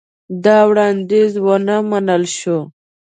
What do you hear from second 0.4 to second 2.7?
دا وړاندیز ونه منل شو.